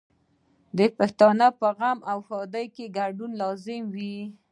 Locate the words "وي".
3.93-4.17